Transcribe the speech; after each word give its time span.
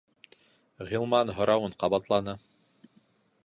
Ғилман 0.91 1.33
һорауын 1.41 1.77
ҡабатланы: 1.85 2.37